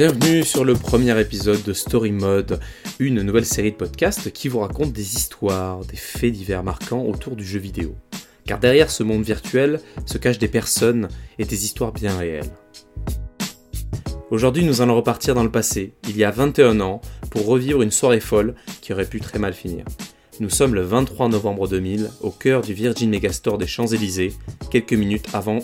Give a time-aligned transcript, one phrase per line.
[0.00, 2.58] Bienvenue sur le premier épisode de Story Mode,
[3.00, 7.36] une nouvelle série de podcasts qui vous raconte des histoires, des faits divers marquants autour
[7.36, 7.94] du jeu vidéo.
[8.46, 11.08] Car derrière ce monde virtuel se cachent des personnes
[11.38, 12.50] et des histoires bien réelles.
[14.30, 17.90] Aujourd'hui, nous allons repartir dans le passé, il y a 21 ans, pour revivre une
[17.90, 19.84] soirée folle qui aurait pu très mal finir.
[20.40, 24.32] Nous sommes le 23 novembre 2000, au cœur du Virgin Megastore des Champs-Élysées,
[24.70, 25.58] quelques minutes avant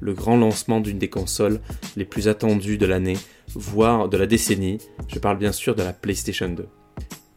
[0.00, 1.60] le grand lancement d'une des consoles
[1.98, 3.18] les plus attendues de l'année,
[3.54, 4.78] voire de la décennie.
[5.08, 6.66] Je parle bien sûr de la PlayStation 2.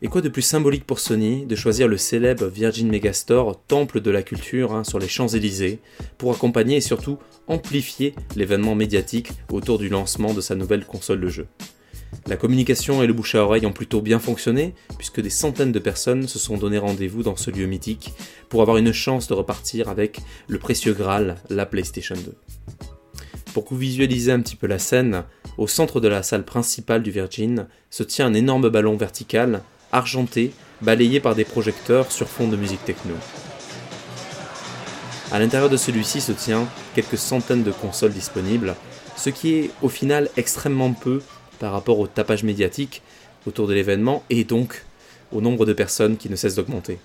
[0.01, 4.11] Et quoi de plus symbolique pour Sony de choisir le célèbre Virgin Megastore, temple de
[4.11, 5.79] la culture hein, sur les Champs-Élysées,
[6.17, 11.29] pour accompagner et surtout amplifier l'événement médiatique autour du lancement de sa nouvelle console de
[11.29, 11.47] jeu?
[12.27, 15.79] La communication et le bouche à oreille ont plutôt bien fonctionné, puisque des centaines de
[15.79, 18.13] personnes se sont donné rendez-vous dans ce lieu mythique
[18.49, 22.84] pour avoir une chance de repartir avec le précieux Graal, la PlayStation 2.
[23.55, 25.23] Pour que vous visualisez un petit peu la scène,
[25.57, 29.61] au centre de la salle principale du Virgin se tient un énorme ballon vertical,
[29.93, 33.13] argenté, balayé par des projecteurs sur fond de musique techno.
[35.31, 38.75] À l'intérieur de celui-ci se tient quelques centaines de consoles disponibles,
[39.15, 41.21] ce qui est au final extrêmement peu
[41.57, 43.03] par rapport au tapage médiatique
[43.47, 44.83] autour de l'événement et donc
[45.31, 46.99] au nombre de personnes qui ne cessent d'augmenter.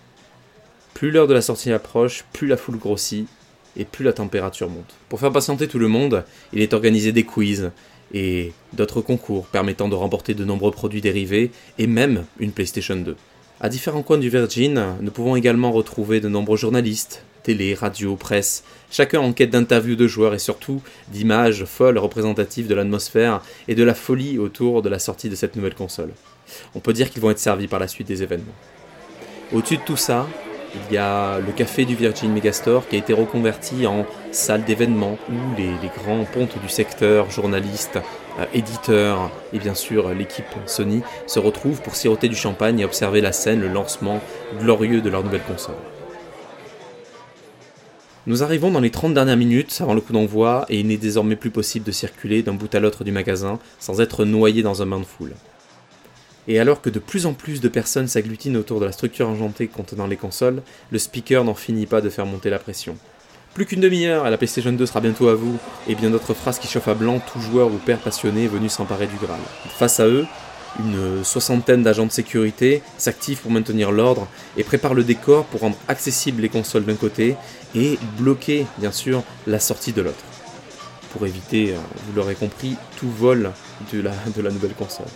[0.94, 3.28] Plus l'heure de la sortie approche, plus la foule grossit
[3.76, 4.94] et plus la température monte.
[5.08, 7.70] Pour faire patienter tout le monde, il est organisé des quiz
[8.12, 13.16] et d'autres concours permettant de remporter de nombreux produits dérivés et même une PlayStation 2.
[13.60, 18.64] À différents coins du Virgin, nous pouvons également retrouver de nombreux journalistes, télé, radio, presse,
[18.90, 23.84] chacun en quête d'interviews de joueurs et surtout d'images folles représentatives de l'atmosphère et de
[23.84, 26.12] la folie autour de la sortie de cette nouvelle console.
[26.74, 28.46] On peut dire qu'ils vont être servis par la suite des événements.
[29.52, 30.26] Au-dessus de tout ça,
[30.74, 35.18] il y a le café du Virgin Megastore qui a été reconverti en salle d'événements
[35.28, 35.72] où les,
[36.02, 37.98] grands pontes du secteur, journalistes,
[38.38, 43.20] euh, éditeurs et bien sûr l'équipe Sony se retrouvent pour siroter du champagne et observer
[43.20, 44.20] la scène, le lancement
[44.60, 45.74] glorieux de leur nouvelle console.
[48.26, 51.36] Nous arrivons dans les 30 dernières minutes avant le coup d'envoi et il n'est désormais
[51.36, 54.86] plus possible de circuler d'un bout à l'autre du magasin sans être noyé dans un
[54.86, 55.34] bain de foule.
[56.50, 59.68] Et alors que de plus en plus de personnes s'agglutinent autour de la structure enjantée
[59.68, 62.96] contenant les consoles, le speaker n'en finit pas de faire monter la pression.
[63.54, 66.58] Plus qu'une demi-heure et la PlayStation 2 sera bientôt à vous, et bien d'autres phrases
[66.58, 69.38] qui chauffent à blanc tout joueur ou père passionné venu s'emparer du Graal.
[69.78, 70.26] Face à eux,
[70.80, 75.76] une soixantaine d'agents de sécurité s'activent pour maintenir l'ordre et préparent le décor pour rendre
[75.86, 77.36] accessibles les consoles d'un côté
[77.76, 80.24] et bloquer bien sûr la sortie de l'autre.
[81.12, 83.52] Pour éviter, euh, vous l'aurez compris, tout vol
[83.92, 85.06] de la, de la nouvelle console.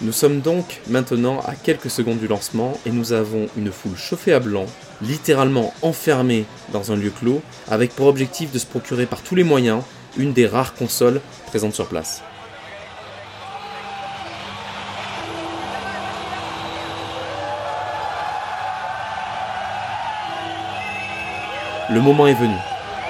[0.00, 4.32] Nous sommes donc maintenant à quelques secondes du lancement et nous avons une foule chauffée
[4.32, 4.66] à blanc,
[5.00, 9.44] littéralement enfermée dans un lieu clos, avec pour objectif de se procurer par tous les
[9.44, 9.82] moyens
[10.16, 12.22] une des rares consoles présentes sur place.
[21.90, 22.56] Le moment est venu,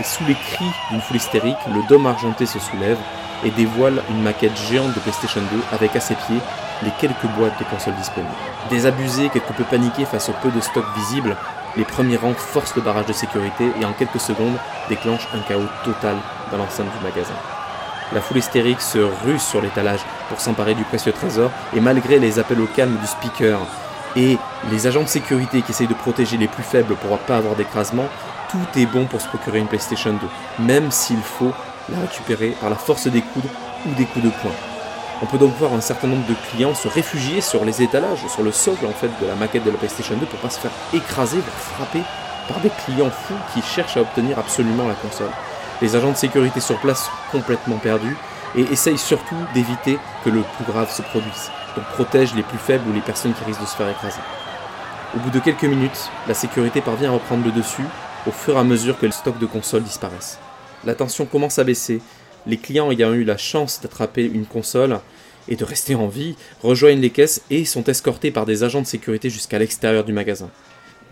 [0.01, 2.99] et sous les cris d'une foule hystérique, le dôme argenté se soulève
[3.43, 6.41] et dévoile une maquette géante de PlayStation 2 avec à ses pieds
[6.85, 8.33] les quelques boîtes de consoles disponibles.
[8.71, 11.37] Désabusés, quelque peu paniqués face au peu de stock visible,
[11.77, 14.57] les premiers rangs forcent le barrage de sécurité et en quelques secondes
[14.89, 16.17] déclenchent un chaos total
[16.51, 17.35] dans l'enceinte du magasin.
[18.13, 22.39] La foule hystérique se ruse sur l'étalage pour s'emparer du précieux trésor et malgré les
[22.39, 23.59] appels au calme du speaker
[24.15, 24.39] et
[24.71, 27.57] les agents de sécurité qui essayent de protéger les plus faibles pour ne pas avoir
[27.57, 28.07] d'écrasement,
[28.51, 31.53] tout est bon pour se procurer une PlayStation 2, même s'il faut
[31.89, 33.49] la récupérer par la force des coudes
[33.87, 34.53] ou des coups de poing.
[35.23, 38.43] On peut donc voir un certain nombre de clients se réfugier sur les étalages, sur
[38.43, 40.73] le socle en fait de la maquette de la PlayStation 2 pour pas se faire
[40.93, 42.01] écraser, frapper
[42.49, 45.31] par des clients fous qui cherchent à obtenir absolument la console.
[45.81, 48.17] Les agents de sécurité sur place sont complètement perdus
[48.57, 51.51] et essayent surtout d'éviter que le plus grave se produise.
[51.77, 54.21] Donc protègent les plus faibles ou les personnes qui risquent de se faire écraser.
[55.17, 57.85] Au bout de quelques minutes, la sécurité parvient à reprendre le dessus
[58.27, 60.39] au fur et à mesure que le stock de consoles disparaissent.
[60.85, 62.03] La tension commence à baisser.
[62.47, 65.01] Les clients ayant eu la chance d'attraper une console
[65.49, 68.87] et de rester en vie rejoignent les caisses et sont escortés par des agents de
[68.87, 70.51] sécurité jusqu'à l'extérieur du magasin.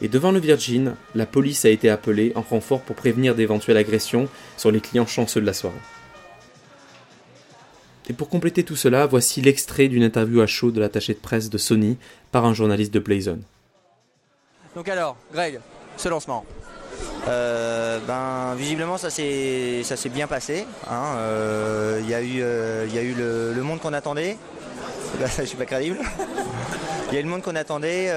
[0.01, 4.29] Et devant le Virgin, la police a été appelée en renfort pour prévenir d'éventuelles agressions
[4.57, 5.77] sur les clients chanceux de la soirée.
[8.11, 11.51] Et pour compléter tout cela, voici l'extrait d'une interview à chaud de l'attaché de presse
[11.51, 11.99] de Sony
[12.33, 13.43] par un journaliste de Playzone.
[14.75, 15.61] Donc alors, Greg,
[15.97, 16.45] ce lancement,
[17.29, 20.67] euh, ben, visiblement, ça s'est bien passé.
[20.91, 21.17] Hein.
[21.17, 24.37] Euh, il y a eu, euh, y a eu le, monde qu'on attendait.
[25.21, 25.99] Je je suis pas crédible.
[27.09, 28.11] Il y a eu le monde qu'on attendait.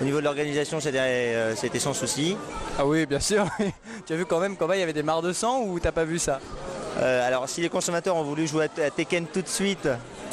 [0.00, 2.36] au niveau de l'organisation, c'était sans souci.
[2.78, 3.46] Ah oui, bien sûr.
[4.06, 5.92] tu as vu quand même comment il y avait des mares de sang ou t'as
[5.92, 6.40] pas vu ça?
[7.00, 9.88] Alors si les consommateurs ont voulu jouer à, Tekken tout de suite,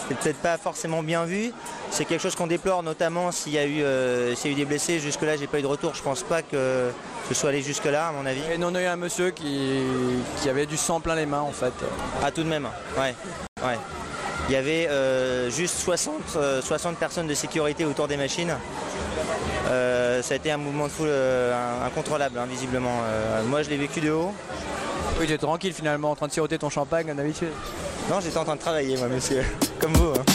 [0.08, 1.52] c'est peut-être pas forcément bien vu.
[1.90, 4.66] C'est quelque chose qu'on déplore, notamment s'il y, a eu, euh, y a eu des
[4.66, 5.00] blessés.
[5.00, 5.94] Jusque-là, j'ai pas eu de retour.
[5.96, 6.92] Je pense pas que
[7.28, 8.42] ce soit allé jusque-là, à mon avis.
[8.42, 9.82] Et on a eu un monsieur qui,
[10.42, 11.74] qui, avait du sang plein les mains, en fait.
[12.24, 12.68] Ah, tout de même,
[12.98, 13.16] ouais.
[13.64, 13.78] ouais.
[14.50, 18.54] Il y avait euh, juste 60, 60 personnes de sécurité autour des machines.
[19.68, 21.12] ça a été un mouvement de foule
[21.86, 23.02] incontrôlable, hein, visiblement.
[23.48, 24.34] moi, je l'ai vécu de haut.
[25.20, 27.52] Oui, tu es tranquille finalement, en train de siroter ton champagne comme d'habitude.
[28.10, 29.44] Non, j'étais en train de travailler, moi, monsieur.
[29.82, 30.14] Comme vous.
[30.14, 30.26] Hein.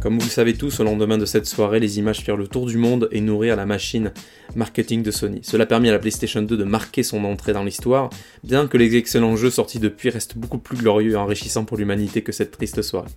[0.00, 2.66] Comme vous le savez tous, au lendemain de cette soirée, les images firent le tour
[2.66, 4.12] du monde et nourrirent la machine
[4.54, 5.40] marketing de Sony.
[5.42, 8.10] Cela permit à la PlayStation 2 de marquer son entrée dans l'histoire,
[8.44, 12.22] bien que les excellents jeux sortis depuis restent beaucoup plus glorieux et enrichissants pour l'humanité
[12.22, 13.10] que cette triste soirée.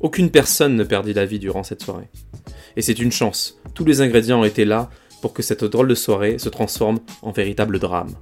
[0.00, 2.08] Aucune personne ne perdit la vie durant cette soirée.
[2.76, 4.88] Et c'est une chance, tous les ingrédients étaient là
[5.20, 8.14] pour que cette drôle de soirée se transforme en véritable drame.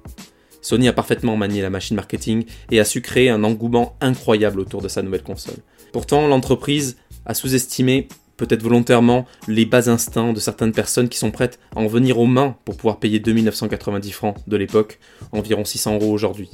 [0.67, 4.83] Sony a parfaitement manié la machine marketing et a su créer un engouement incroyable autour
[4.83, 5.59] de sa nouvelle console.
[5.93, 11.61] Pourtant, l'entreprise a sous-estimé, peut-être volontairement, les bas instincts de certaines personnes qui sont prêtes
[11.77, 14.99] à en venir aux mains pour pouvoir payer 2990 francs de l'époque,
[15.31, 16.51] environ 600 euros aujourd'hui.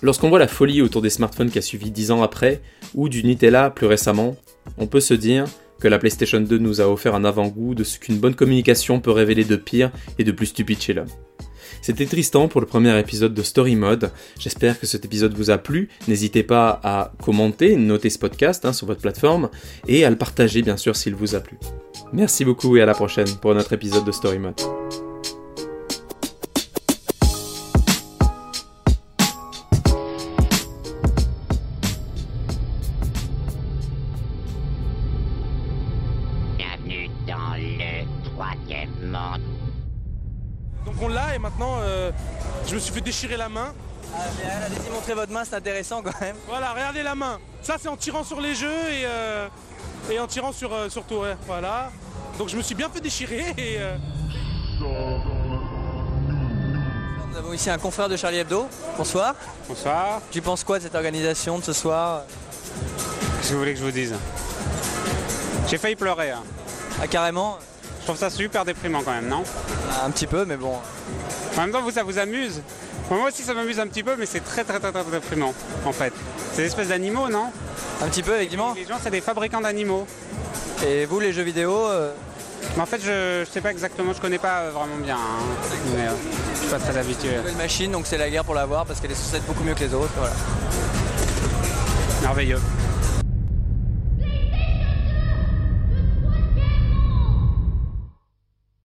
[0.00, 2.62] Lorsqu'on voit la folie autour des smartphones qui a suivi 10 ans après,
[2.94, 4.34] ou du Nutella plus récemment,
[4.78, 5.44] on peut se dire
[5.78, 9.10] que la PlayStation 2 nous a offert un avant-goût de ce qu'une bonne communication peut
[9.10, 11.08] révéler de pire et de plus stupide chez l'homme.
[11.80, 14.10] C'était Tristan pour le premier épisode de Story Mode.
[14.38, 15.88] J'espère que cet épisode vous a plu.
[16.08, 19.48] N'hésitez pas à commenter, noter ce podcast hein, sur votre plateforme
[19.88, 21.58] et à le partager bien sûr s'il vous a plu.
[22.12, 24.60] Merci beaucoup et à la prochaine pour notre épisode de Story Mode.
[40.84, 42.10] Donc on l'a et maintenant euh,
[42.66, 43.72] je me suis fait déchirer la main.
[44.14, 44.18] Ah,
[44.66, 46.36] allez-y montrer votre main, c'est intéressant quand même.
[46.46, 47.38] Voilà, regardez la main.
[47.62, 49.48] Ça c'est en tirant sur les jeux et, euh,
[50.10, 51.22] et en tirant sur, euh, sur tout.
[51.46, 51.90] voilà.
[52.38, 53.78] Donc je me suis bien fait déchirer et.
[57.30, 58.66] Nous avons ici un confrère de Charlie Hebdo.
[58.98, 59.34] Bonsoir.
[59.68, 60.20] Bonsoir.
[60.30, 62.22] Tu penses quoi de cette organisation de ce soir?
[63.38, 64.14] Qu'est-ce que vous voulez que je vous dise?
[65.68, 66.32] J'ai failli pleurer.
[66.32, 66.42] Hein.
[67.00, 67.58] Ah carrément
[68.02, 69.44] je trouve ça super déprimant quand même, non
[70.04, 70.74] Un petit peu, mais bon.
[71.56, 72.60] En même temps, vous, ça vous amuse
[73.08, 75.54] Moi aussi, ça m'amuse un petit peu, mais c'est très, très, très, très déprimant,
[75.86, 76.12] en fait.
[76.52, 77.52] C'est des espèces d'animaux, non
[78.02, 78.74] Un petit peu, effectivement.
[78.74, 80.04] Les gens, c'est des fabricants d'animaux.
[80.84, 82.12] Et vous, les jeux vidéo euh
[82.76, 85.16] En fait, je, sais pas exactement, je connais pas vraiment bien.
[85.16, 85.76] Hein.
[85.94, 86.10] mais euh,
[86.54, 87.28] je suis pas très habitué.
[87.48, 89.74] Une machine, donc c'est la guerre pour l'avoir parce qu'elle est censée être beaucoup mieux
[89.74, 90.12] que les autres.
[90.16, 90.34] Voilà.
[92.22, 92.58] Merveilleux.